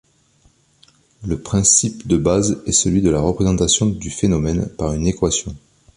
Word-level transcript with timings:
Le 1.27 1.39
principe 1.39 2.07
de 2.07 2.17
base 2.17 2.63
est 2.65 2.71
celui 2.71 3.03
de 3.03 3.11
la 3.11 3.19
représentation 3.21 3.85
du 3.85 4.09
phénomène 4.09 4.65
par 4.67 4.93
une 4.93 5.05
équation. 5.05 5.55